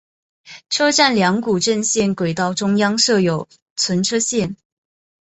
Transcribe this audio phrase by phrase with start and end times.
[0.71, 4.57] 车站两股正线轨道中央设有存车线。